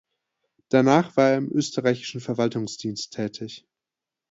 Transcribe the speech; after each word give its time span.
Danach 0.69 1.15
war 1.15 1.29
er 1.29 1.37
im 1.37 1.51
österreichischen 1.51 2.21
Verwaltungsdienst 2.21 3.13
tätig. 3.13 3.67